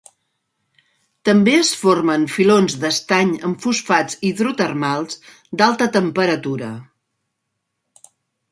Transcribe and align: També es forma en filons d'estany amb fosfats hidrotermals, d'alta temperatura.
També 1.29 1.51
es 1.57 1.73
forma 1.81 2.15
en 2.19 2.23
filons 2.35 2.77
d'estany 2.85 3.35
amb 3.49 3.61
fosfats 3.67 4.19
hidrotermals, 4.31 5.21
d'alta 5.61 5.89
temperatura. 5.99 6.71